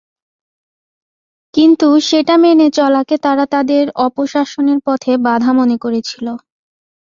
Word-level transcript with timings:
কিন্তু 1.53 1.87
সেটা 2.09 2.35
মেনে 2.37 2.67
চলাকে 2.77 3.15
তারা 3.25 3.45
তাদের 3.53 3.83
অপশাসনের 4.05 4.79
পথে 4.87 5.11
বাধা 5.25 5.51
মনে 5.59 5.77
করেছিল। 5.83 6.25